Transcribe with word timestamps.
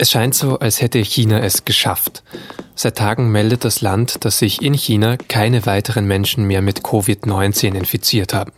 Es 0.00 0.12
scheint 0.12 0.36
so, 0.36 0.60
als 0.60 0.80
hätte 0.80 1.00
China 1.00 1.40
es 1.40 1.64
geschafft. 1.64 2.22
Seit 2.76 2.96
Tagen 2.96 3.32
meldet 3.32 3.64
das 3.64 3.80
Land, 3.80 4.24
dass 4.24 4.38
sich 4.38 4.62
in 4.62 4.72
China 4.72 5.16
keine 5.16 5.66
weiteren 5.66 6.06
Menschen 6.06 6.44
mehr 6.44 6.62
mit 6.62 6.82
Covid-19 6.82 7.74
infiziert 7.74 8.32
haben. 8.32 8.52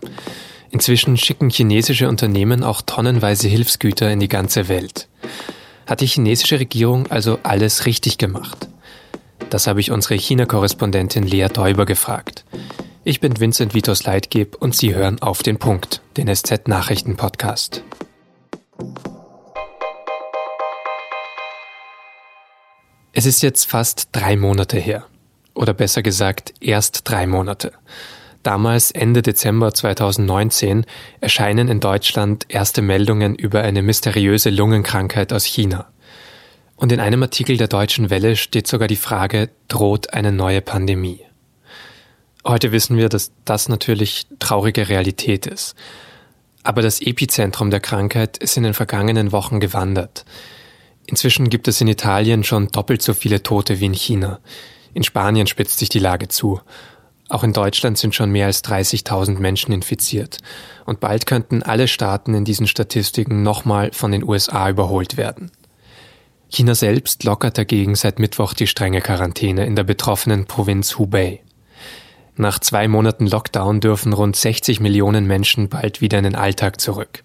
Inzwischen 0.71 1.17
schicken 1.17 1.49
chinesische 1.49 2.11
Unternehmen 2.11 2.63
auch 2.63 2.83
tonnenweise 2.83 3.49
Hilfsgüter 3.49 4.11
in 4.11 4.21
die 4.21 4.29
ganze 4.29 4.69
Welt. 4.69 5.09
Hat 5.87 6.03
die 6.03 6.07
chinesische 6.07 6.61
Regierung 6.61 7.11
also 7.11 7.39
alles 7.43 7.87
richtig 7.87 8.19
gemacht? 8.19 8.69
Das 9.49 9.67
habe 9.67 9.81
ich 9.81 9.91
unsere 9.91 10.17
China-Korrespondentin 10.17 11.25
Lea 11.25 11.49
Däuber 11.49 11.87
gefragt. 11.87 12.45
Ich 13.03 13.19
bin 13.19 13.41
Vincent 13.41 13.73
Vitos 13.73 14.05
Leitgeb 14.05 14.57
und 14.61 14.77
Sie 14.77 14.95
hören 14.95 15.23
auf 15.23 15.43
den 15.43 15.59
Punkt, 15.59 16.03
den 16.19 16.29
SZ-Nachrichten-Podcast. 16.29 17.83
Es 23.13 23.27
ist 23.27 23.43
jetzt 23.43 23.65
fast 23.65 24.11
drei 24.13 24.37
Monate 24.37 24.79
her. 24.79 25.05
Oder 25.55 25.75
besser 25.75 26.01
gesagt, 26.01 26.55
erst 26.61 27.09
drei 27.09 27.27
Monate. 27.27 27.73
Damals, 28.45 28.93
Ende 28.93 29.21
Dezember 29.21 29.75
2019, 29.75 30.87
erscheinen 31.21 31.67
in 31.67 31.81
Deutschland 31.81 32.47
erste 32.49 32.83
Meldungen 32.83 33.35
über 33.35 33.63
eine 33.63 33.83
mysteriöse 33.83 34.51
Lungenkrankheit 34.51 35.33
aus 35.33 35.45
China. 35.45 35.87
Und 36.77 36.93
in 36.93 37.01
einem 37.01 37.23
Artikel 37.23 37.57
der 37.57 37.67
Deutschen 37.67 38.11
Welle 38.11 38.37
steht 38.37 38.69
sogar 38.69 38.87
die 38.87 38.97
Frage, 38.97 39.51
droht 39.67 40.15
eine 40.15 40.31
neue 40.31 40.61
Pandemie? 40.61 41.21
Heute 42.47 42.71
wissen 42.71 42.97
wir, 42.97 43.09
dass 43.09 43.33
das 43.45 43.69
natürlich 43.69 44.29
traurige 44.39 44.89
Realität 44.89 45.47
ist. 45.47 45.75
Aber 46.63 46.81
das 46.81 47.03
Epizentrum 47.03 47.71
der 47.71 47.81
Krankheit 47.81 48.39
ist 48.39 48.57
in 48.57 48.63
den 48.63 48.73
vergangenen 48.73 49.33
Wochen 49.33 49.59
gewandert. 49.59 50.25
Inzwischen 51.11 51.51
gibt 51.51 51.67
es 51.67 51.81
in 51.81 51.89
Italien 51.89 52.45
schon 52.45 52.69
doppelt 52.69 53.03
so 53.03 53.15
viele 53.15 53.43
Tote 53.43 53.81
wie 53.81 53.87
in 53.87 53.95
China. 53.95 54.39
In 54.95 55.03
Spanien 55.03 55.49
spitzt 55.49 55.81
sich 55.81 55.89
die 55.89 55.99
Lage 55.99 56.29
zu. 56.29 56.61
Auch 57.29 57.43
in 57.43 57.53
Deutschland 57.53 57.99
sind 57.99 58.15
schon 58.15 58.31
mehr 58.31 58.47
als 58.47 58.63
30.000 58.63 59.41
Menschen 59.41 59.73
infiziert. 59.73 60.39
Und 60.87 61.01
bald 61.01 61.27
könnten 61.27 61.65
alle 61.65 61.89
Staaten 61.89 62.33
in 62.35 62.45
diesen 62.45 62.69
Statistiken 62.69 63.43
nochmal 63.43 63.91
von 63.93 64.13
den 64.13 64.23
USA 64.23 64.71
überholt 64.71 65.17
werden. 65.17 65.51
China 66.49 66.77
selbst 66.77 67.25
lockert 67.25 67.59
dagegen 67.59 67.97
seit 67.97 68.21
Mittwoch 68.21 68.55
die 68.55 68.69
strenge 68.69 69.01
Quarantäne 69.01 69.67
in 69.67 69.75
der 69.75 69.85
betroffenen 69.85 70.47
Provinz 70.47 70.97
Hubei. 70.97 71.43
Nach 72.37 72.61
zwei 72.61 72.87
Monaten 72.87 73.27
Lockdown 73.27 73.81
dürfen 73.81 74.13
rund 74.13 74.37
60 74.37 74.79
Millionen 74.79 75.27
Menschen 75.27 75.69
bald 75.69 76.01
wieder 76.01 76.19
in 76.19 76.25
den 76.25 76.37
Alltag 76.37 76.81
zurück. 76.81 77.25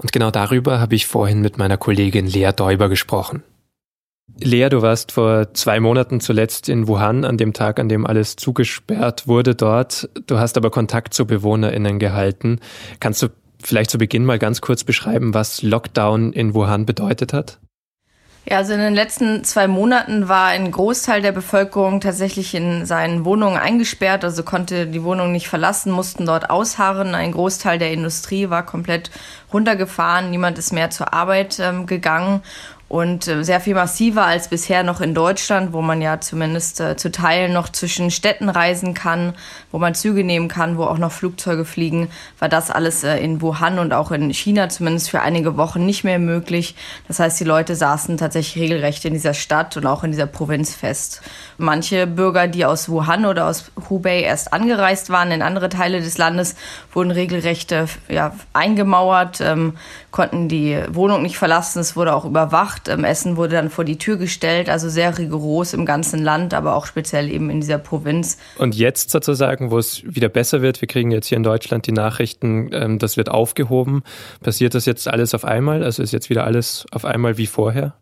Und 0.00 0.12
genau 0.12 0.30
darüber 0.30 0.80
habe 0.80 0.94
ich 0.94 1.06
vorhin 1.06 1.42
mit 1.42 1.58
meiner 1.58 1.76
Kollegin 1.76 2.26
Lea 2.26 2.52
Däuber 2.56 2.88
gesprochen. 2.88 3.42
Lea, 4.38 4.68
du 4.70 4.80
warst 4.80 5.12
vor 5.12 5.52
zwei 5.52 5.80
Monaten 5.80 6.20
zuletzt 6.20 6.68
in 6.70 6.88
Wuhan, 6.88 7.24
an 7.24 7.36
dem 7.36 7.52
Tag, 7.52 7.78
an 7.78 7.88
dem 7.88 8.06
alles 8.06 8.36
zugesperrt 8.36 9.28
wurde 9.28 9.54
dort. 9.54 10.08
Du 10.26 10.38
hast 10.38 10.56
aber 10.56 10.70
Kontakt 10.70 11.12
zu 11.12 11.26
BewohnerInnen 11.26 11.98
gehalten. 11.98 12.60
Kannst 13.00 13.22
du 13.22 13.28
vielleicht 13.62 13.90
zu 13.90 13.98
Beginn 13.98 14.24
mal 14.24 14.38
ganz 14.38 14.62
kurz 14.62 14.84
beschreiben, 14.84 15.34
was 15.34 15.62
Lockdown 15.62 16.32
in 16.32 16.54
Wuhan 16.54 16.86
bedeutet 16.86 17.34
hat? 17.34 17.58
Ja, 18.50 18.56
also 18.56 18.72
in 18.72 18.80
den 18.80 18.94
letzten 18.94 19.44
zwei 19.44 19.68
Monaten 19.68 20.28
war 20.28 20.46
ein 20.48 20.72
Großteil 20.72 21.22
der 21.22 21.30
Bevölkerung 21.30 22.00
tatsächlich 22.00 22.52
in 22.52 22.84
seinen 22.84 23.24
Wohnungen 23.24 23.56
eingesperrt, 23.56 24.24
also 24.24 24.42
konnte 24.42 24.88
die 24.88 25.04
Wohnung 25.04 25.30
nicht 25.30 25.48
verlassen, 25.48 25.92
mussten 25.92 26.26
dort 26.26 26.50
ausharren. 26.50 27.14
Ein 27.14 27.30
Großteil 27.30 27.78
der 27.78 27.92
Industrie 27.92 28.50
war 28.50 28.66
komplett 28.66 29.12
runtergefahren, 29.52 30.30
niemand 30.30 30.58
ist 30.58 30.72
mehr 30.72 30.90
zur 30.90 31.14
Arbeit 31.14 31.60
ähm, 31.60 31.86
gegangen 31.86 32.42
und 32.90 33.28
äh, 33.28 33.44
sehr 33.44 33.60
viel 33.60 33.76
massiver 33.76 34.24
als 34.26 34.48
bisher 34.48 34.82
noch 34.82 35.00
in 35.00 35.14
Deutschland, 35.14 35.72
wo 35.72 35.80
man 35.80 36.02
ja 36.02 36.20
zumindest 36.20 36.80
äh, 36.80 36.96
zu 36.96 37.12
Teilen 37.12 37.52
noch 37.52 37.68
zwischen 37.68 38.10
Städten 38.10 38.48
reisen 38.48 38.94
kann, 38.94 39.34
wo 39.70 39.78
man 39.78 39.94
Züge 39.94 40.24
nehmen 40.24 40.48
kann, 40.48 40.76
wo 40.76 40.82
auch 40.82 40.98
noch 40.98 41.12
Flugzeuge 41.12 41.64
fliegen, 41.64 42.10
war 42.40 42.48
das 42.48 42.68
alles 42.68 43.04
äh, 43.04 43.16
in 43.18 43.40
Wuhan 43.40 43.78
und 43.78 43.92
auch 43.92 44.10
in 44.10 44.34
China 44.34 44.68
zumindest 44.68 45.08
für 45.08 45.20
einige 45.20 45.56
Wochen 45.56 45.86
nicht 45.86 46.02
mehr 46.02 46.18
möglich. 46.18 46.74
Das 47.06 47.20
heißt, 47.20 47.38
die 47.38 47.44
Leute 47.44 47.76
saßen 47.76 48.16
tatsächlich 48.16 48.60
regelrecht 48.60 49.04
in 49.04 49.12
dieser 49.12 49.34
Stadt 49.34 49.76
und 49.76 49.86
auch 49.86 50.02
in 50.02 50.10
dieser 50.10 50.26
Provinz 50.26 50.74
fest. 50.74 51.22
Manche 51.58 52.08
Bürger, 52.08 52.48
die 52.48 52.64
aus 52.64 52.88
Wuhan 52.88 53.24
oder 53.24 53.46
aus 53.46 53.70
Hubei 53.88 54.22
erst 54.22 54.52
angereist 54.52 55.10
waren 55.10 55.30
in 55.30 55.42
andere 55.42 55.68
Teile 55.68 56.00
des 56.00 56.18
Landes, 56.18 56.56
wurden 56.92 57.12
regelrecht 57.12 57.70
äh, 57.70 57.86
ja, 58.08 58.34
eingemauert, 58.52 59.40
ähm, 59.40 59.74
konnten 60.10 60.48
die 60.48 60.76
Wohnung 60.88 61.22
nicht 61.22 61.38
verlassen. 61.38 61.78
Es 61.78 61.94
wurde 61.94 62.16
auch 62.16 62.24
überwacht 62.24 62.79
gemacht. 62.84 62.88
Ähm, 62.88 63.04
Essen 63.04 63.36
wurde 63.36 63.54
dann 63.54 63.70
vor 63.70 63.84
die 63.84 63.98
Tür 63.98 64.16
gestellt, 64.16 64.68
also 64.68 64.88
sehr 64.88 65.16
rigoros 65.18 65.74
im 65.74 65.86
ganzen 65.86 66.22
Land, 66.22 66.54
aber 66.54 66.74
auch 66.74 66.86
speziell 66.86 67.30
eben 67.30 67.50
in 67.50 67.60
dieser 67.60 67.78
Provinz. 67.78 68.38
Und 68.58 68.74
jetzt 68.74 69.10
sozusagen, 69.10 69.70
wo 69.70 69.78
es 69.78 70.02
wieder 70.04 70.28
besser 70.28 70.62
wird, 70.62 70.80
wir 70.80 70.88
kriegen 70.88 71.10
jetzt 71.10 71.26
hier 71.26 71.36
in 71.36 71.42
Deutschland 71.42 71.86
die 71.86 71.92
Nachrichten, 71.92 72.70
ähm, 72.72 72.98
das 72.98 73.16
wird 73.16 73.28
aufgehoben. 73.28 74.02
Passiert 74.42 74.74
das 74.74 74.86
jetzt 74.86 75.08
alles 75.08 75.34
auf 75.34 75.44
einmal? 75.44 75.82
Also 75.82 76.02
ist 76.02 76.12
jetzt 76.12 76.30
wieder 76.30 76.44
alles 76.44 76.86
auf 76.92 77.04
einmal 77.04 77.36
wie 77.36 77.46
vorher? 77.46 77.94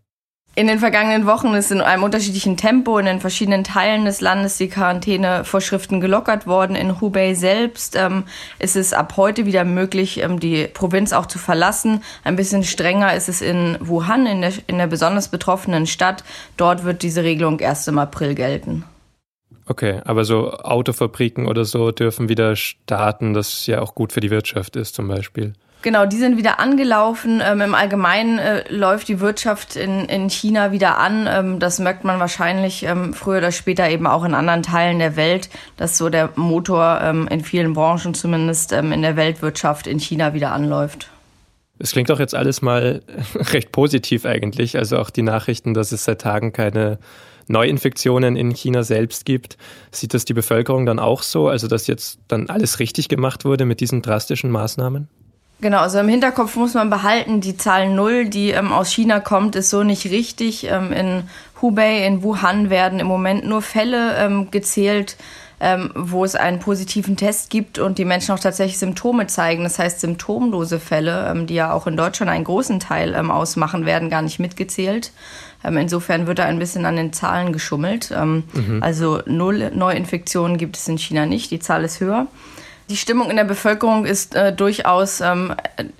In 0.59 0.67
den 0.67 0.81
vergangenen 0.81 1.25
Wochen 1.25 1.55
ist 1.55 1.71
in 1.71 1.81
einem 1.81 2.03
unterschiedlichen 2.03 2.57
Tempo 2.57 2.99
in 2.99 3.07
den 3.07 3.21
verschiedenen 3.21 3.63
Teilen 3.63 4.07
des 4.07 4.21
Landes 4.21 4.59
die 4.59 4.67
Quarantänevorschriften 4.67 6.01
gelockert 6.01 6.49
worden. 6.49 6.75
In 6.75 7.01
Hubei 7.01 7.35
selbst 7.35 7.95
ähm, 7.95 8.25
ist 8.59 8.75
es 8.75 8.93
ab 8.93 9.17
heute 9.17 9.47
wieder 9.47 9.63
möglich, 9.65 10.21
ähm, 10.21 10.41
die 10.41 10.67
Provinz 10.67 11.13
auch 11.13 11.27
zu 11.27 11.39
verlassen. 11.39 12.03
Ein 12.25 12.35
bisschen 12.35 12.65
strenger 12.65 13.15
ist 13.15 13.29
es 13.29 13.41
in 13.41 13.79
Wuhan, 13.79 14.27
in 14.27 14.41
der, 14.41 14.53
in 14.67 14.79
der 14.79 14.89
besonders 14.89 15.29
betroffenen 15.29 15.87
Stadt. 15.87 16.25
Dort 16.57 16.83
wird 16.83 17.05
diese 17.05 17.23
Regelung 17.23 17.61
erst 17.61 17.87
im 17.87 18.01
April 18.01 18.35
gelten. 18.35 18.83
Okay, 19.67 20.01
aber 20.07 20.25
so 20.25 20.51
Autofabriken 20.51 21.47
oder 21.47 21.67
so 21.67 21.93
dürfen 21.93 22.29
wieder 22.29 22.57
starten, 22.57 23.33
das 23.33 23.69
ja 23.69 23.81
auch 23.81 23.95
gut 23.95 24.13
für 24.13 24.21
die 24.21 24.31
Wirtschaft 24.31 24.75
ist 24.75 24.97
zum 24.97 25.07
Beispiel. 25.07 25.53
Genau, 25.81 26.07
die 26.07 26.17
sind 26.17 26.37
wieder 26.37 26.59
angelaufen. 26.59 27.41
Ähm, 27.45 27.61
Im 27.61 27.75
Allgemeinen 27.75 28.39
äh, 28.39 28.65
läuft 28.73 29.07
die 29.07 29.21
Wirtschaft 29.21 29.77
in, 29.77 30.07
in 30.07 30.29
China 30.29 30.73
wieder 30.73 30.99
an. 30.99 31.29
Ähm, 31.31 31.59
das 31.61 31.79
merkt 31.79 32.03
man 32.03 32.19
wahrscheinlich 32.19 32.83
ähm, 32.83 33.15
früher 33.15 33.39
oder 33.39 33.53
später 33.53 33.89
eben 33.89 34.09
auch 34.09 34.25
in 34.25 34.35
anderen 34.35 34.65
Teilen 34.65 34.99
der 34.99 35.15
Welt, 35.15 35.49
dass 35.77 35.97
so 35.97 36.09
der 36.09 36.31
Motor 36.35 37.01
ähm, 37.01 37.29
in 37.29 37.45
vielen 37.45 37.75
Branchen 37.75 38.13
zumindest 38.13 38.73
ähm, 38.73 38.91
in 38.91 39.03
der 39.03 39.17
Weltwirtschaft 39.17 39.87
in 39.87 40.01
China 40.01 40.35
wieder 40.35 40.51
anläuft. 40.51 41.11
Es 41.79 41.93
klingt 41.93 42.11
doch 42.11 42.19
jetzt 42.19 42.35
alles 42.35 42.61
mal 42.61 43.03
recht 43.37 43.71
positiv 43.71 44.27
eigentlich. 44.27 44.77
Also 44.77 44.99
auch 44.99 45.11
die 45.11 45.23
Nachrichten, 45.23 45.75
dass 45.75 45.93
es 45.93 46.05
seit 46.05 46.21
Tagen 46.21 46.53
keine 46.53 46.99
Neuinfektionen 47.47 48.35
in 48.35 48.51
China 48.51 48.83
selbst 48.83 49.25
gibt. 49.25 49.57
Sieht 49.93 50.13
das 50.13 50.25
die 50.25 50.35
Bevölkerung 50.35 50.87
dann 50.87 50.99
auch 50.99 51.23
so? 51.23 51.47
Also 51.47 51.69
dass 51.69 51.87
jetzt 51.87 52.19
dann 52.27 52.49
alles 52.49 52.81
richtig 52.81 53.09
gemacht 53.09 53.45
wurde 53.45 53.65
mit 53.65 53.79
diesen 53.79 54.03
drastischen 54.03 54.51
Maßnahmen? 54.51 55.09
Genau, 55.61 55.79
also 55.79 55.99
im 55.99 56.09
Hinterkopf 56.09 56.55
muss 56.55 56.75
man 56.75 56.89
behalten, 56.89 57.41
die 57.41 57.57
Zahl 57.57 57.89
Null, 57.89 58.29
die 58.29 58.51
ähm, 58.51 58.73
aus 58.73 58.93
China 58.93 59.19
kommt, 59.19 59.57
ist 59.57 59.71
so 59.71 59.83
nicht 59.83 60.07
richtig. 60.07 60.69
Ähm, 60.71 60.93
in 60.93 61.23
Hubei, 61.61 62.07
in 62.07 62.23
Wuhan 62.23 62.71
werden 62.71 63.01
im 63.01 63.09
Moment 63.09 63.45
nur 63.45 63.61
Fälle 63.61 64.15
ähm, 64.19 64.53
gezählt, 64.53 65.17
ähm, 65.59 65.91
wo 65.97 66.25
es 66.25 66.37
einen 66.37 66.61
positiven 66.61 67.17
Test 67.17 67.51
gibt 67.51 67.81
und 67.81 67.99
die 67.99 68.05
Menschen 68.05 68.33
auch 68.37 68.39
tatsächlich 68.39 68.79
Symptome 68.79 69.27
zeigen. 69.27 69.65
Das 69.65 69.81
heißt, 69.81 69.99
symptomlose 69.99 70.79
Fälle, 70.79 71.29
ähm, 71.29 71.49
die 71.49 71.55
ja 71.55 71.73
auch 71.73 71.89
in 71.89 71.97
Deutschland 71.97 72.31
einen 72.31 72.45
großen 72.45 72.79
Teil 72.79 73.17
ähm, 73.17 73.33
ausmachen, 73.33 73.85
werden 73.85 74.11
gar 74.11 74.23
nicht 74.23 74.39
mitgezählt. 74.39 75.11
insofern 75.65 76.29
wird 76.29 76.39
da 76.39 76.45
ein 76.45 76.61
bisschen 76.61 76.85
an 76.85 76.95
den 76.95 77.13
Zahlen 77.13 77.53
geschummelt. 77.53 78.13
Mhm. 78.13 78.81
Also 78.81 79.23
null 79.27 79.73
Neuinfektionen 79.75 80.57
gibt 80.57 80.77
es 80.77 80.87
in 80.87 80.99
China 80.99 81.27
nicht, 81.27 81.51
die 81.51 81.59
Zahl 81.59 81.83
ist 81.83 81.99
höher. 81.99 82.29
Die 82.91 82.97
Stimmung 82.97 83.29
in 83.29 83.37
der 83.37 83.45
Bevölkerung 83.45 84.07
ist 84.07 84.35
äh, 84.35 84.51
durchaus 84.51 85.21
ähm, 85.21 85.55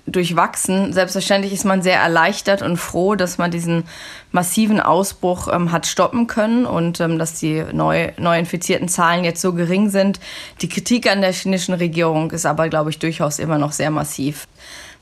durchwachsen. 0.07 0.91
Selbstverständlich 0.91 1.53
ist 1.53 1.63
man 1.63 1.83
sehr 1.83 1.99
erleichtert 1.99 2.63
und 2.63 2.77
froh, 2.77 3.13
dass 3.13 3.37
man 3.37 3.51
diesen 3.51 3.83
massiven 4.31 4.79
Ausbruch 4.79 5.49
ähm, 5.53 5.71
hat 5.71 5.85
stoppen 5.85 6.25
können 6.25 6.65
und 6.65 6.99
ähm, 6.99 7.19
dass 7.19 7.39
die 7.39 7.63
neu, 7.73 8.11
neu 8.17 8.39
infizierten 8.39 8.87
Zahlen 8.87 9.23
jetzt 9.23 9.41
so 9.41 9.53
gering 9.53 9.89
sind. 9.89 10.19
Die 10.61 10.69
Kritik 10.69 11.07
an 11.07 11.21
der 11.21 11.31
chinesischen 11.31 11.75
Regierung 11.75 12.31
ist 12.31 12.47
aber, 12.47 12.69
glaube 12.69 12.89
ich, 12.89 12.97
durchaus 12.97 13.37
immer 13.37 13.59
noch 13.59 13.71
sehr 13.71 13.91
massiv. 13.91 14.47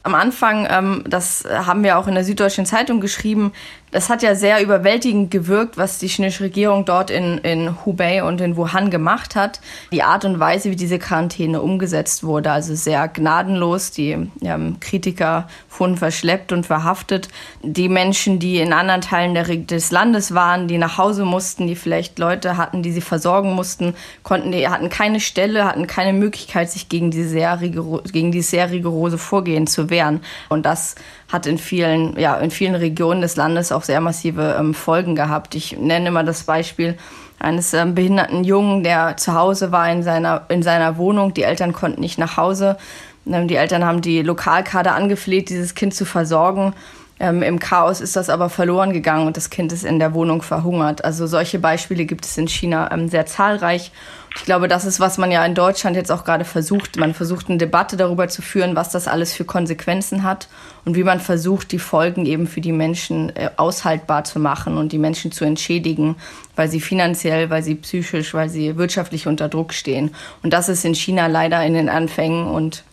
Am 0.04 0.14
Anfang, 0.14 0.68
ähm, 0.70 1.06
das 1.08 1.46
haben 1.50 1.84
wir 1.84 1.98
auch 1.98 2.08
in 2.08 2.16
der 2.16 2.26
Süddeutschen 2.26 2.66
Zeitung 2.66 3.00
geschrieben, 3.00 3.54
das 3.92 4.10
hat 4.10 4.22
ja 4.22 4.36
sehr 4.36 4.62
überwältigend 4.62 5.32
gewirkt, 5.32 5.78
was 5.78 5.98
die 5.98 6.08
chinesische 6.08 6.44
Regierung 6.44 6.84
dort 6.84 7.10
in, 7.10 7.38
in 7.40 7.86
Hubei 7.86 8.24
und 8.24 8.42
in 8.42 8.58
Wuhan 8.58 8.90
gemacht 8.90 9.36
hat. 9.36 9.62
Die 9.94 10.04
Art 10.04 10.26
und 10.26 10.40
Weise, 10.40 10.70
wie 10.70 10.76
diese 10.76 11.00
Quarantäne 11.00 11.62
umgesetzt 11.62 12.24
wurde, 12.24 12.52
also 12.52 12.76
sehr 12.76 13.08
gnadenlos. 13.08 13.92
Die 13.92 14.30
ja, 14.42 14.60
Kritiker 14.82 15.48
wurden 15.78 15.96
verschleppt 15.96 16.52
und 16.52 16.66
verhaftet. 16.66 17.30
Die 17.64 17.88
Menschen, 17.88 18.40
die 18.40 18.60
in 18.60 18.74
anderen 18.74 19.02
Teilen 19.02 19.34
der, 19.34 19.46
des 19.46 19.92
Landes 19.92 20.34
waren, 20.34 20.68
die 20.68 20.78
nach 20.78 20.98
Hause 20.98 21.24
mussten, 21.24 21.66
die 21.66 21.76
vielleicht 21.76 22.20
Leute 22.20 22.58
hatten, 22.58 22.84
die 22.84 22.92
sie 22.92 23.02
versorgen 23.02 23.54
mussten, 23.54 23.96
konnten, 24.24 24.52
die 24.52 24.68
hatten 24.68 24.90
keine 24.90 25.22
Stelle, 25.22 25.66
hatten 25.66 25.88
keine 25.88 26.12
Möglichkeit, 26.12 26.70
sich 26.70 26.90
gegen, 26.90 27.12
die 27.12 27.24
sehr 27.24 27.58
gegen 27.58 28.32
dieses 28.32 28.52
sehr 28.52 28.70
rigorose 28.70 29.18
Vorgehen 29.18 29.66
zu 29.66 29.90
wehren. 29.90 30.20
Und 30.50 30.66
das 30.66 30.96
hat 31.32 31.46
in 31.46 31.58
vielen, 31.58 32.18
ja, 32.18 32.36
in 32.36 32.52
vielen 32.52 32.76
Regionen 32.76 33.22
des 33.22 33.36
Landes 33.36 33.72
auch 33.72 33.77
sehr 33.84 34.02
massive 34.02 34.56
ähm, 34.60 34.74
Folgen 34.74 35.16
gehabt. 35.16 35.56
Ich 35.56 35.78
nenne 35.78 36.10
immer 36.10 36.24
das 36.24 36.44
Beispiel 36.44 36.98
eines 37.40 37.74
ähm, 37.74 37.96
behinderten 37.96 38.44
Jungen, 38.44 38.84
der 38.84 39.18
zu 39.18 39.34
Hause 39.34 39.72
war 39.72 39.90
in 39.92 40.04
seiner, 40.04 40.46
in 40.50 40.64
seiner 40.64 40.98
Wohnung. 40.98 41.34
Die 41.34 41.44
Eltern 41.44 41.74
konnten 41.74 42.02
nicht 42.02 42.18
nach 42.18 42.38
Hause. 42.38 42.78
Ähm, 43.26 43.48
die 43.48 43.56
Eltern 43.56 43.86
haben 43.86 44.02
die 44.02 44.22
Lokalkader 44.22 44.96
angefleht, 44.96 45.50
dieses 45.50 45.76
Kind 45.76 45.94
zu 45.94 46.06
versorgen. 46.06 46.74
Ähm, 47.20 47.42
Im 47.42 47.60
Chaos 47.60 48.00
ist 48.00 48.16
das 48.16 48.30
aber 48.30 48.50
verloren 48.50 48.94
gegangen 48.94 49.28
und 49.28 49.38
das 49.38 49.50
Kind 49.50 49.72
ist 49.72 49.84
in 49.84 50.00
der 50.00 50.14
Wohnung 50.14 50.42
verhungert. 50.42 51.04
Also 51.04 51.26
solche 51.26 51.60
Beispiele 51.60 52.06
gibt 52.06 52.26
es 52.26 52.38
in 52.38 52.48
China 52.48 52.92
ähm, 52.92 53.10
sehr 53.10 53.26
zahlreich. 53.26 53.92
Ich 54.36 54.46
glaube, 54.46 54.68
das 54.68 54.86
ist, 54.86 55.00
was 55.00 55.18
man 55.18 55.32
ja 55.32 55.44
in 55.44 55.56
Deutschland 55.56 55.96
jetzt 55.96 56.12
auch 56.12 56.24
gerade 56.24 56.46
versucht. 56.46 56.96
Man 56.98 57.16
versucht 57.16 57.50
eine 57.50 57.58
Debatte 57.58 57.98
darüber 57.98 58.28
zu 58.28 58.44
führen, 58.44 58.76
was 58.76 58.92
das 58.92 59.08
alles 59.08 59.34
für 59.34 59.46
Konsequenzen 59.46 60.22
hat 60.22 60.48
und 60.86 60.96
wie 60.96 61.04
man 61.04 61.20
versucht, 61.20 61.72
die 61.72 61.80
Folgen 61.80 62.28
eben 62.28 62.46
für 62.46 62.62
die 62.62 62.72
Menschen 62.72 63.36
äh, 63.36 63.50
aushaltbar 63.58 64.24
zu 64.24 64.40
machen 64.40 64.78
und 64.78 64.92
die 64.92 65.00
Menschen 65.00 65.32
zu 65.32 65.44
entschädigen, 65.44 66.18
weil 66.56 66.70
sie 66.70 66.82
finanziell, 66.82 67.50
weil 67.50 67.64
sie 67.64 67.76
psychisch, 67.76 68.36
weil 68.36 68.50
sie 68.50 68.78
wirtschaftlich 68.78 69.26
unter 69.26 69.50
Druck 69.50 69.74
stehen. 69.74 70.14
Und 70.44 70.54
das 70.54 70.70
ist 70.70 70.86
in 70.86 70.94
China 70.94 71.26
leider 71.26 71.66
in 71.66 71.74
den 71.74 71.90
Anfängen 71.90 72.46
und 72.46 72.84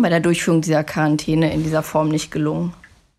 bei 0.00 0.08
der 0.08 0.20
Durchführung 0.20 0.60
dieser 0.60 0.84
Quarantäne 0.84 1.52
in 1.52 1.64
dieser 1.64 1.82
Form 1.82 2.10
nicht 2.10 2.30
gelungen. 2.30 2.74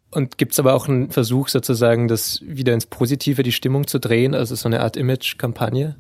Und 0.10 0.38
gibt 0.38 0.54
es 0.54 0.60
aber 0.60 0.74
auch 0.74 0.88
einen 0.88 1.12
Versuch, 1.12 1.50
sozusagen, 1.50 2.08
das 2.08 2.42
wieder 2.42 2.74
ins 2.74 2.86
Positive 2.86 3.44
die 3.44 3.52
Stimmung 3.52 3.88
zu 3.88 4.00
drehen, 4.00 4.34
also 4.34 4.56
so 4.56 4.70
eine 4.70 4.80
Art 4.82 4.96
Image-Kampagne? 4.96 5.98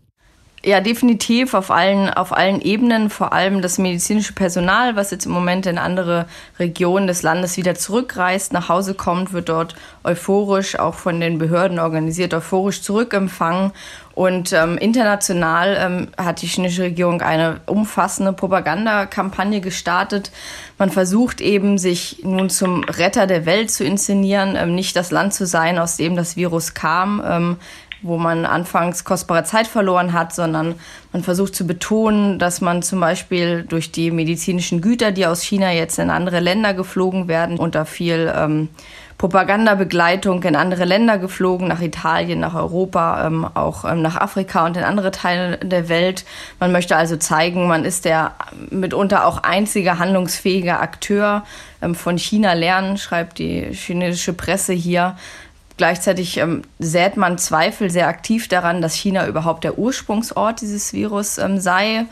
Ja, 0.68 0.82
definitiv 0.82 1.54
auf 1.54 1.72
allen, 1.72 2.10
auf 2.10 2.36
allen 2.36 2.60
Ebenen, 2.60 3.10
vor 3.10 3.32
allem 3.32 3.62
das 3.62 3.78
medizinische 3.78 4.34
Personal, 4.34 4.98
was 4.98 5.12
jetzt 5.12 5.26
im 5.26 5.32
Moment 5.32 5.66
in 5.66 5.78
andere 5.78 6.26
Regionen 6.60 7.08
des 7.08 7.22
Landes 7.22 7.56
wieder 7.56 7.76
zurückreist, 7.76 8.52
nach 8.52 8.68
Hause 8.68 8.94
kommt, 8.94 9.32
wird 9.32 9.48
dort 9.48 9.76
euphorisch, 10.04 10.78
auch 10.78 10.96
von 10.96 11.22
den 11.22 11.38
Behörden 11.38 11.80
organisiert, 11.80 12.34
euphorisch 12.34 12.82
zurückempfangen. 12.82 13.72
Und 14.14 14.52
ähm, 14.52 14.78
international 14.78 15.78
ähm, 15.80 16.08
hat 16.18 16.42
die 16.42 16.48
chinesische 16.48 16.84
Regierung 16.84 17.22
eine 17.22 17.62
umfassende 17.68 18.34
Propagandakampagne 18.34 19.62
gestartet. 19.62 20.32
Man 20.78 20.90
versucht 20.90 21.40
eben, 21.40 21.78
sich 21.78 22.24
nun 22.24 22.50
zum 22.50 22.84
Retter 22.84 23.26
der 23.26 23.46
Welt 23.46 23.72
zu 23.72 23.86
inszenieren, 23.86 24.58
ähm, 24.58 24.76
nicht 24.76 24.98
das 24.98 25.12
Land 25.12 25.34
zu 25.34 25.46
sein, 25.46 25.80
aus 25.80 25.96
dem 25.96 26.18
das 26.18 26.36
Virus 26.36 26.74
kam. 26.74 27.58
Wo 28.02 28.18
man 28.18 28.46
anfangs 28.46 29.04
kostbare 29.04 29.44
Zeit 29.44 29.68
verloren 29.68 30.14
hat, 30.14 30.34
sondern 30.34 30.76
man 31.14 31.24
versucht 31.24 31.56
zu 31.56 31.66
betonen, 31.66 32.38
dass 32.38 32.62
man 32.62 32.84
zum 32.84 33.00
Beispiel 33.00 33.64
durch 33.64 33.92
die 33.92 34.12
medizinischen 34.12 34.82
Güter, 34.82 35.12
die 35.12 35.26
aus 35.26 35.42
China 35.42 35.72
jetzt 35.72 35.98
in 35.98 36.10
andere 36.10 36.40
Länder 36.40 36.74
geflogen 36.74 37.28
werden, 37.28 37.58
unter 37.58 37.86
viel 37.86 38.32
ähm, 38.36 38.70
Propagandabegleitung 39.18 40.44
in 40.44 40.56
andere 40.56 40.86
Länder 40.86 41.18
geflogen, 41.18 41.68
nach 41.68 41.82
Italien, 41.82 42.40
nach 42.40 42.54
Europa, 42.54 43.26
ähm, 43.26 43.48
auch 43.52 43.84
ähm, 43.84 44.04
nach 44.04 44.16
Afrika 44.16 44.66
und 44.66 44.78
in 44.78 44.84
andere 44.84 45.10
Teile 45.10 45.58
der 45.58 45.90
Welt. 45.90 46.24
Man 46.60 46.72
möchte 46.72 46.96
also 46.96 47.18
zeigen, 47.18 47.68
man 47.68 47.84
ist 47.84 48.06
der 48.06 48.34
mitunter 48.70 49.26
auch 49.26 49.40
einzige 49.40 49.98
handlungsfähige 49.98 50.80
Akteur 50.80 51.44
ähm, 51.82 51.96
von 51.96 52.20
China 52.20 52.54
lernen, 52.54 52.98
schreibt 52.98 53.40
die 53.40 53.74
chinesische 53.74 54.34
Presse 54.34 54.74
hier. 54.74 55.16
Gleichzeitig 55.78 56.38
ähm, 56.38 56.64
sät 56.80 57.18
man 57.18 57.38
Zweifel 57.38 57.92
sehr 57.92 58.08
aktiv 58.08 58.48
daran, 58.48 58.82
dass 58.82 58.96
China 58.96 59.28
überhaupt 59.28 59.64
der 59.64 59.78
Ursprungsort 59.78 60.62
dieses 60.62 60.92
Virus 60.92 61.38
ähm, 61.38 61.60
sei. 61.60 62.06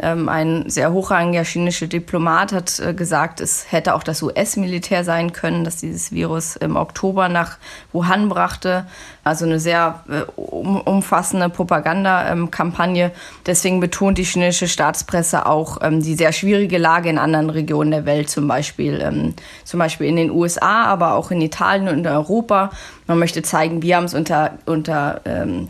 Ähm, 0.00 0.28
ein 0.28 0.70
sehr 0.70 0.92
hochrangiger 0.92 1.42
chinesischer 1.42 1.88
Diplomat 1.88 2.52
hat 2.52 2.78
äh, 2.78 2.94
gesagt, 2.94 3.40
es 3.40 3.72
hätte 3.72 3.94
auch 3.94 4.04
das 4.04 4.22
US-Militär 4.22 5.02
sein 5.02 5.32
können, 5.32 5.64
das 5.64 5.78
dieses 5.78 6.12
Virus 6.12 6.54
im 6.54 6.76
Oktober 6.76 7.28
nach 7.28 7.58
Wuhan 7.92 8.28
brachte. 8.28 8.86
Also 9.24 9.44
eine 9.44 9.58
sehr 9.58 10.04
äh, 10.08 10.22
umfassende 10.40 11.48
Propagandakampagne. 11.48 13.10
Deswegen 13.44 13.80
betont 13.80 14.18
die 14.18 14.24
chinesische 14.24 14.68
Staatspresse 14.68 15.46
auch 15.46 15.78
ähm, 15.82 16.00
die 16.00 16.14
sehr 16.14 16.32
schwierige 16.32 16.78
Lage 16.78 17.08
in 17.08 17.18
anderen 17.18 17.50
Regionen 17.50 17.90
der 17.90 18.06
Welt, 18.06 18.30
zum 18.30 18.46
Beispiel, 18.46 19.00
ähm, 19.02 19.34
zum 19.64 19.78
Beispiel 19.78 20.06
in 20.06 20.16
den 20.16 20.30
USA, 20.30 20.84
aber 20.84 21.14
auch 21.14 21.32
in 21.32 21.40
Italien 21.40 21.88
und 21.88 21.98
in 21.98 22.06
Europa. 22.06 22.70
Man 23.08 23.18
möchte 23.18 23.42
zeigen, 23.42 23.82
wir 23.82 23.96
haben 23.96 24.04
es 24.04 24.14
unter, 24.14 24.58
unter 24.66 25.22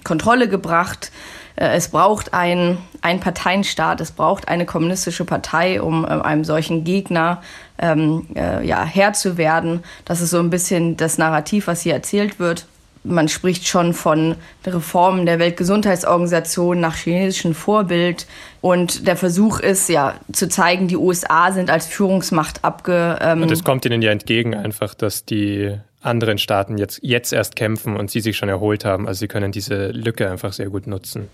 Kontrolle 0.02 0.48
gebracht. 0.48 1.12
Äh, 1.58 1.76
es 1.76 1.88
braucht 1.88 2.34
einen, 2.34 2.78
einen 3.02 3.20
Parteienstaat, 3.20 4.00
es 4.00 4.12
braucht 4.12 4.48
eine 4.48 4.64
kommunistische 4.64 5.24
Partei, 5.24 5.82
um 5.82 6.04
äh, 6.04 6.08
einem 6.08 6.44
solchen 6.44 6.84
Gegner 6.84 7.42
ähm, 7.78 8.26
äh, 8.34 8.66
ja, 8.66 8.84
Herr 8.84 9.12
zu 9.12 9.36
werden. 9.36 9.82
Das 10.04 10.20
ist 10.20 10.30
so 10.30 10.38
ein 10.38 10.50
bisschen 10.50 10.96
das 10.96 11.18
Narrativ, 11.18 11.66
was 11.66 11.82
hier 11.82 11.94
erzählt 11.94 12.38
wird. 12.38 12.66
Man 13.04 13.28
spricht 13.28 13.66
schon 13.66 13.94
von 13.94 14.34
Reformen 14.66 15.24
der 15.24 15.38
Weltgesundheitsorganisation 15.38 16.80
nach 16.80 16.96
chinesischem 16.96 17.54
Vorbild. 17.54 18.26
Und 18.60 19.06
der 19.06 19.16
Versuch 19.16 19.60
ist 19.60 19.88
ja 19.88 20.14
zu 20.32 20.48
zeigen, 20.48 20.88
die 20.88 20.96
USA 20.96 21.52
sind 21.52 21.70
als 21.70 21.86
Führungsmacht 21.86 22.64
abge. 22.64 23.18
Ähm 23.22 23.42
und 23.42 23.52
es 23.52 23.62
kommt 23.62 23.86
ihnen 23.86 24.02
ja 24.02 24.10
entgegen 24.10 24.54
einfach, 24.54 24.94
dass 24.94 25.24
die 25.24 25.78
anderen 26.08 26.38
Staaten 26.38 26.78
jetzt, 26.78 27.00
jetzt 27.02 27.32
erst 27.32 27.56
kämpfen 27.56 27.96
und 27.96 28.10
sie 28.10 28.20
sich 28.20 28.36
schon 28.36 28.48
erholt 28.48 28.84
haben. 28.84 29.06
Also 29.06 29.20
sie 29.20 29.28
können 29.28 29.52
diese 29.52 29.88
Lücke 29.88 30.30
einfach 30.30 30.52
sehr 30.52 30.70
gut 30.70 30.86
nutzen. 30.86 31.28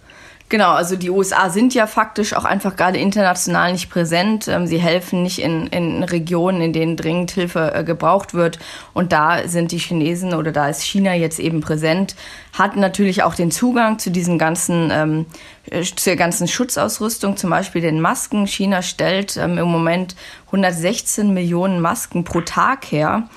Genau, 0.50 0.72
also 0.72 0.94
die 0.94 1.08
USA 1.08 1.48
sind 1.48 1.72
ja 1.72 1.86
faktisch 1.86 2.34
auch 2.34 2.44
einfach 2.44 2.76
gerade 2.76 2.98
international 2.98 3.72
nicht 3.72 3.88
präsent. 3.88 4.46
Ähm, 4.46 4.66
sie 4.66 4.76
helfen 4.78 5.22
nicht 5.22 5.38
in, 5.38 5.68
in 5.68 6.04
Regionen, 6.04 6.60
in 6.60 6.74
denen 6.74 6.96
dringend 6.96 7.30
Hilfe 7.30 7.72
äh, 7.74 7.82
gebraucht 7.82 8.34
wird. 8.34 8.58
Und 8.92 9.12
da 9.12 9.48
sind 9.48 9.72
die 9.72 9.78
Chinesen 9.78 10.34
oder 10.34 10.52
da 10.52 10.68
ist 10.68 10.82
China 10.82 11.14
jetzt 11.14 11.40
eben 11.40 11.62
präsent, 11.62 12.14
hat 12.52 12.76
natürlich 12.76 13.22
auch 13.22 13.34
den 13.34 13.50
Zugang 13.50 13.98
zu 13.98 14.10
diesen 14.10 14.38
ganzen, 14.38 14.90
ähm, 14.92 15.26
äh, 15.70 15.82
zur 15.82 16.14
ganzen 16.16 16.46
Schutzausrüstung, 16.46 17.38
zum 17.38 17.48
Beispiel 17.48 17.80
den 17.80 18.02
Masken. 18.02 18.46
China 18.46 18.82
stellt 18.82 19.38
ähm, 19.38 19.56
im 19.56 19.66
Moment 19.66 20.14
116 20.46 21.32
Millionen 21.32 21.80
Masken 21.80 22.22
pro 22.24 22.42
Tag 22.42 22.84
her. 22.92 23.28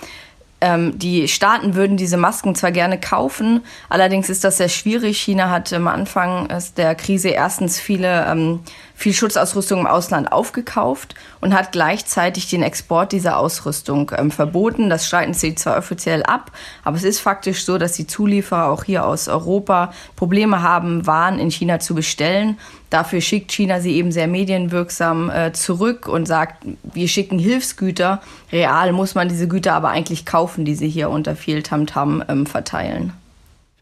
Ähm, 0.59 0.97
die 0.97 1.27
Staaten 1.27 1.75
würden 1.75 1.97
diese 1.97 2.17
Masken 2.17 2.55
zwar 2.55 2.71
gerne 2.71 2.99
kaufen, 2.99 3.61
allerdings 3.89 4.29
ist 4.29 4.43
das 4.43 4.57
sehr 4.57 4.69
schwierig. 4.69 5.19
China 5.19 5.49
hat 5.51 5.71
am 5.71 5.87
Anfang 5.87 6.47
der 6.77 6.95
Krise 6.95 7.29
erstens 7.29 7.79
viele 7.79 8.25
ähm, 8.25 8.61
viel 8.97 9.13
Schutzausrüstung 9.13 9.81
im 9.81 9.87
Ausland 9.87 10.31
aufgekauft 10.31 11.13
und 11.39 11.53
hat 11.53 11.71
gleichzeitig 11.71 12.49
den 12.49 12.63
Export 12.63 13.11
dieser 13.11 13.37
Ausrüstung 13.37 14.11
ähm, 14.17 14.31
verboten. 14.31 14.89
Das 14.89 15.05
streiten 15.05 15.35
sie 15.35 15.53
zwar 15.53 15.77
offiziell 15.77 16.23
ab, 16.23 16.51
aber 16.83 16.97
es 16.97 17.03
ist 17.03 17.19
faktisch 17.19 17.63
so, 17.63 17.77
dass 17.77 17.93
die 17.93 18.07
Zulieferer 18.07 18.71
auch 18.71 18.83
hier 18.83 19.05
aus 19.05 19.27
Europa 19.27 19.93
Probleme 20.15 20.63
haben, 20.63 21.05
Waren 21.05 21.37
in 21.37 21.51
China 21.51 21.79
zu 21.79 21.93
bestellen. 21.93 22.57
Dafür 22.89 23.21
schickt 23.21 23.51
China 23.51 23.81
sie 23.81 23.93
eben 23.95 24.11
sehr 24.11 24.27
medienwirksam 24.27 25.29
äh, 25.29 25.53
zurück 25.53 26.07
und 26.07 26.25
sagt, 26.25 26.65
wir 26.81 27.07
schicken 27.07 27.37
Hilfsgüter. 27.37 28.21
Real 28.51 28.93
muss 28.93 29.13
man 29.13 29.29
diese 29.29 29.47
Güter 29.47 29.73
aber 29.73 29.89
eigentlich 29.89 30.25
kaufen, 30.25 30.65
die 30.65 30.73
sie 30.73 30.89
hier 30.89 31.11
unter 31.11 31.35
viel 31.35 31.61
Tamtam 31.61 32.23
ähm, 32.27 32.47
verteilen. 32.47 33.13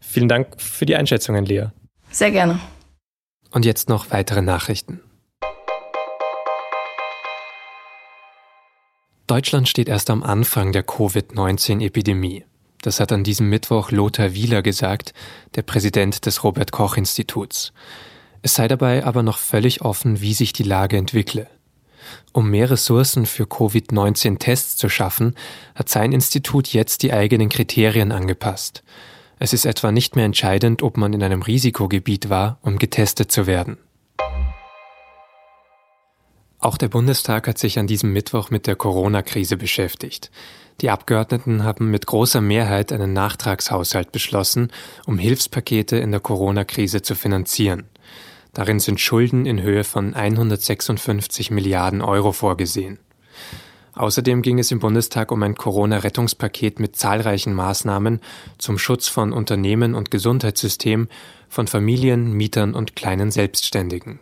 Vielen 0.02 0.28
Dank 0.28 0.48
für 0.58 0.84
die 0.84 0.94
Einschätzungen, 0.94 1.46
Lea. 1.46 1.68
Sehr 2.10 2.32
gerne. 2.32 2.60
Und 3.50 3.64
jetzt 3.64 3.88
noch 3.88 4.10
weitere 4.10 4.42
Nachrichten. 4.42 5.00
Deutschland 9.26 9.68
steht 9.68 9.88
erst 9.88 10.08
am 10.10 10.22
Anfang 10.22 10.70
der 10.70 10.84
Covid-19-Epidemie. 10.84 12.44
Das 12.82 13.00
hat 13.00 13.10
an 13.10 13.24
diesem 13.24 13.48
Mittwoch 13.48 13.90
Lothar 13.90 14.34
Wieler 14.34 14.62
gesagt, 14.62 15.14
der 15.56 15.62
Präsident 15.62 16.26
des 16.26 16.44
Robert 16.44 16.70
Koch 16.70 16.96
Instituts. 16.96 17.72
Es 18.42 18.54
sei 18.54 18.68
dabei 18.68 19.04
aber 19.04 19.24
noch 19.24 19.38
völlig 19.38 19.82
offen, 19.82 20.20
wie 20.20 20.32
sich 20.32 20.52
die 20.52 20.62
Lage 20.62 20.96
entwickle. 20.96 21.48
Um 22.32 22.50
mehr 22.50 22.70
Ressourcen 22.70 23.26
für 23.26 23.46
Covid-19-Tests 23.46 24.76
zu 24.76 24.88
schaffen, 24.88 25.34
hat 25.74 25.88
sein 25.88 26.12
Institut 26.12 26.68
jetzt 26.68 27.02
die 27.02 27.12
eigenen 27.12 27.48
Kriterien 27.48 28.12
angepasst. 28.12 28.84
Es 29.40 29.52
ist 29.52 29.66
etwa 29.66 29.90
nicht 29.90 30.14
mehr 30.14 30.24
entscheidend, 30.24 30.84
ob 30.84 30.96
man 30.96 31.12
in 31.12 31.24
einem 31.24 31.42
Risikogebiet 31.42 32.30
war, 32.30 32.58
um 32.62 32.78
getestet 32.78 33.32
zu 33.32 33.48
werden. 33.48 33.76
Auch 36.66 36.78
der 36.78 36.88
Bundestag 36.88 37.46
hat 37.46 37.58
sich 37.58 37.78
an 37.78 37.86
diesem 37.86 38.12
Mittwoch 38.12 38.50
mit 38.50 38.66
der 38.66 38.74
Corona-Krise 38.74 39.56
beschäftigt. 39.56 40.32
Die 40.80 40.90
Abgeordneten 40.90 41.62
haben 41.62 41.92
mit 41.92 42.08
großer 42.08 42.40
Mehrheit 42.40 42.90
einen 42.90 43.12
Nachtragshaushalt 43.12 44.10
beschlossen, 44.10 44.72
um 45.06 45.16
Hilfspakete 45.16 45.96
in 45.96 46.10
der 46.10 46.18
Corona-Krise 46.18 47.02
zu 47.02 47.14
finanzieren. 47.14 47.84
Darin 48.52 48.80
sind 48.80 48.98
Schulden 48.98 49.46
in 49.46 49.62
Höhe 49.62 49.84
von 49.84 50.14
156 50.14 51.52
Milliarden 51.52 52.02
Euro 52.02 52.32
vorgesehen. 52.32 52.98
Außerdem 53.94 54.42
ging 54.42 54.58
es 54.58 54.72
im 54.72 54.80
Bundestag 54.80 55.30
um 55.30 55.44
ein 55.44 55.54
Corona-Rettungspaket 55.54 56.80
mit 56.80 56.96
zahlreichen 56.96 57.54
Maßnahmen 57.54 58.18
zum 58.58 58.76
Schutz 58.76 59.06
von 59.06 59.32
Unternehmen 59.32 59.94
und 59.94 60.10
Gesundheitssystem, 60.10 61.06
von 61.48 61.68
Familien, 61.68 62.32
Mietern 62.32 62.74
und 62.74 62.96
kleinen 62.96 63.30
Selbstständigen. 63.30 64.18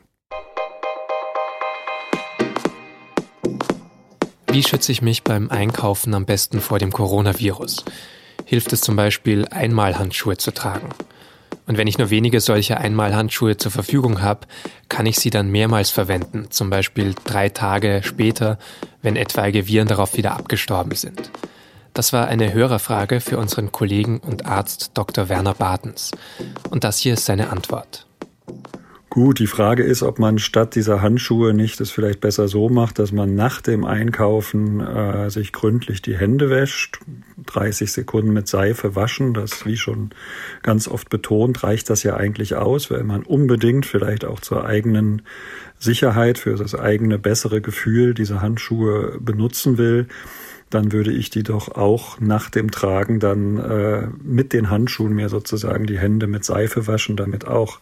Wie 4.54 4.62
schütze 4.62 4.92
ich 4.92 5.02
mich 5.02 5.24
beim 5.24 5.50
Einkaufen 5.50 6.14
am 6.14 6.26
besten 6.26 6.60
vor 6.60 6.78
dem 6.78 6.92
Coronavirus? 6.92 7.84
hilft 8.44 8.72
es 8.72 8.82
zum 8.82 8.94
Beispiel, 8.94 9.48
Einmalhandschuhe 9.48 10.36
zu 10.36 10.52
tragen. 10.52 10.90
Und 11.66 11.76
wenn 11.76 11.88
ich 11.88 11.98
nur 11.98 12.10
wenige 12.10 12.38
solche 12.38 12.78
Einmalhandschuhe 12.78 13.56
zur 13.56 13.72
Verfügung 13.72 14.22
habe, 14.22 14.46
kann 14.88 15.06
ich 15.06 15.16
sie 15.16 15.30
dann 15.30 15.50
mehrmals 15.50 15.90
verwenden, 15.90 16.52
zum 16.52 16.70
Beispiel 16.70 17.16
drei 17.24 17.48
Tage 17.48 18.02
später, 18.04 18.60
wenn 19.02 19.16
etwaige 19.16 19.66
Viren 19.66 19.88
darauf 19.88 20.16
wieder 20.16 20.36
abgestorben 20.36 20.94
sind. 20.94 21.32
Das 21.92 22.12
war 22.12 22.28
eine 22.28 22.52
Hörerfrage 22.52 23.20
für 23.20 23.38
unseren 23.38 23.72
Kollegen 23.72 24.20
und 24.20 24.46
Arzt 24.46 24.92
Dr. 24.94 25.28
Werner 25.28 25.54
Bartens. 25.54 26.12
Und 26.70 26.84
das 26.84 26.98
hier 26.98 27.14
ist 27.14 27.24
seine 27.24 27.50
Antwort. 27.50 28.06
Gut, 29.14 29.38
die 29.38 29.46
Frage 29.46 29.84
ist, 29.84 30.02
ob 30.02 30.18
man 30.18 30.40
statt 30.40 30.74
dieser 30.74 31.00
Handschuhe 31.00 31.54
nicht 31.54 31.80
es 31.80 31.92
vielleicht 31.92 32.20
besser 32.20 32.48
so 32.48 32.68
macht, 32.68 32.98
dass 32.98 33.12
man 33.12 33.36
nach 33.36 33.60
dem 33.60 33.84
Einkaufen 33.84 34.80
äh, 34.80 35.30
sich 35.30 35.52
gründlich 35.52 36.02
die 36.02 36.16
Hände 36.16 36.50
wäscht. 36.50 36.98
30 37.46 37.92
Sekunden 37.92 38.32
mit 38.32 38.48
Seife 38.48 38.96
waschen, 38.96 39.32
das 39.32 39.66
wie 39.66 39.76
schon 39.76 40.10
ganz 40.64 40.88
oft 40.88 41.10
betont, 41.10 41.62
reicht 41.62 41.90
das 41.90 42.02
ja 42.02 42.16
eigentlich 42.16 42.56
aus, 42.56 42.90
weil 42.90 43.04
man 43.04 43.22
unbedingt 43.22 43.86
vielleicht 43.86 44.24
auch 44.24 44.40
zur 44.40 44.66
eigenen 44.66 45.22
Sicherheit, 45.78 46.36
für 46.36 46.56
das 46.56 46.74
eigene 46.74 47.16
bessere 47.16 47.60
Gefühl 47.60 48.14
diese 48.14 48.42
Handschuhe 48.42 49.16
benutzen 49.20 49.78
will 49.78 50.08
dann 50.74 50.92
würde 50.92 51.12
ich 51.12 51.30
die 51.30 51.42
doch 51.42 51.76
auch 51.76 52.20
nach 52.20 52.50
dem 52.50 52.70
Tragen 52.70 53.20
dann 53.20 53.58
äh, 53.58 54.08
mit 54.22 54.52
den 54.52 54.70
Handschuhen 54.70 55.14
mir 55.14 55.28
sozusagen 55.28 55.86
die 55.86 55.98
Hände 55.98 56.26
mit 56.26 56.44
Seife 56.44 56.86
waschen, 56.86 57.16
damit 57.16 57.46
auch 57.46 57.80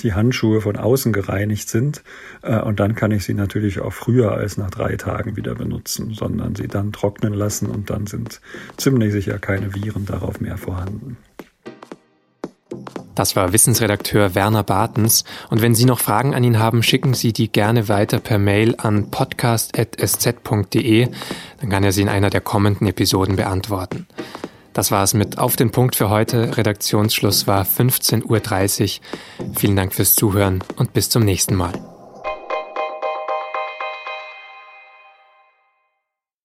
die 0.00 0.14
Handschuhe 0.14 0.60
von 0.60 0.76
außen 0.76 1.12
gereinigt 1.12 1.68
sind. 1.68 2.02
Äh, 2.42 2.60
und 2.60 2.80
dann 2.80 2.94
kann 2.94 3.10
ich 3.10 3.24
sie 3.24 3.34
natürlich 3.34 3.80
auch 3.80 3.92
früher 3.92 4.32
als 4.32 4.56
nach 4.56 4.70
drei 4.70 4.96
Tagen 4.96 5.36
wieder 5.36 5.54
benutzen, 5.54 6.14
sondern 6.14 6.54
sie 6.54 6.68
dann 6.68 6.92
trocknen 6.92 7.34
lassen 7.34 7.66
und 7.66 7.90
dann 7.90 8.06
sind 8.06 8.40
ziemlich 8.76 9.12
sicher 9.12 9.38
keine 9.38 9.74
Viren 9.74 10.06
darauf 10.06 10.40
mehr 10.40 10.56
vorhanden. 10.56 11.16
Das 13.14 13.34
war 13.34 13.52
Wissensredakteur 13.52 14.34
Werner 14.36 14.62
Bartens. 14.62 15.24
Und 15.50 15.60
wenn 15.60 15.74
Sie 15.74 15.86
noch 15.86 15.98
Fragen 15.98 16.34
an 16.34 16.44
ihn 16.44 16.60
haben, 16.60 16.84
schicken 16.84 17.14
Sie 17.14 17.32
die 17.32 17.50
gerne 17.50 17.88
weiter 17.88 18.20
per 18.20 18.38
Mail 18.38 18.76
an 18.78 19.10
podcast.sz.de. 19.10 21.08
Dann 21.60 21.70
kann 21.70 21.82
er 21.82 21.90
sie 21.90 22.02
in 22.02 22.08
einer 22.08 22.30
der 22.30 22.40
kommenden 22.40 22.86
Episoden 22.86 23.34
beantworten. 23.34 24.06
Das 24.72 24.92
war 24.92 25.02
es 25.02 25.14
mit 25.14 25.38
Auf 25.38 25.56
den 25.56 25.72
Punkt 25.72 25.96
für 25.96 26.10
heute. 26.10 26.56
Redaktionsschluss 26.56 27.48
war 27.48 27.64
15.30 27.64 29.00
Uhr. 29.00 29.52
Vielen 29.56 29.74
Dank 29.74 29.92
fürs 29.92 30.14
Zuhören 30.14 30.62
und 30.76 30.92
bis 30.92 31.10
zum 31.10 31.24
nächsten 31.24 31.56
Mal. 31.56 31.97